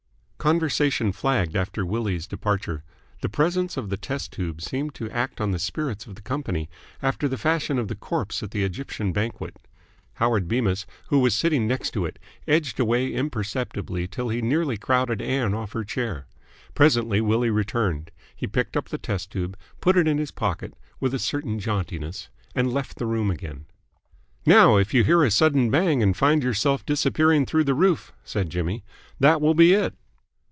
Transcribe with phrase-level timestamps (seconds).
[0.49, 2.83] Conversation flagged after Willie's departure.
[3.21, 6.67] The presence of the test tube seemed to act on the spirits of the company
[6.99, 9.55] after the fashion of the corpse at the Egyptian banquet.
[10.13, 12.17] Howard Bemis, who was sitting next to it,
[12.47, 16.25] edged away imperceptibly till he nearly crowded Ann off her chair.
[16.73, 18.09] Presently Willie returned.
[18.35, 22.29] He picked up the test tube, put it in his pocket with a certain jauntiness,
[22.55, 23.65] and left the room again.
[24.47, 28.49] "Now, if you hear a sudden bang and find yourself disappearing through the roof," said
[28.49, 28.83] Jimmy,
[29.19, 29.93] "that will be it."